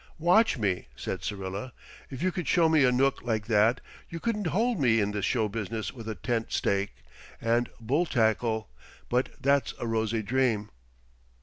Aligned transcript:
"Watch 0.17 0.57
me!" 0.57 0.87
said 0.95 1.23
Syrilla. 1.23 1.73
"If 2.09 2.23
you 2.23 2.31
could 2.31 2.47
show 2.47 2.67
me 2.67 2.83
a 2.85 2.91
nook 2.91 3.21
like 3.21 3.45
that, 3.45 3.81
you 4.09 4.19
couldn't 4.19 4.47
hold 4.47 4.81
me 4.81 4.99
in 4.99 5.11
this 5.11 5.25
show 5.25 5.47
business 5.47 5.93
with 5.93 6.09
a 6.09 6.15
tent 6.15 6.51
stake 6.51 6.95
and 7.39 7.69
bull 7.79 8.07
tackle. 8.07 8.67
But 9.09 9.29
that's 9.39 9.75
a 9.79 9.85
rosy 9.85 10.23
dream!" 10.23 10.71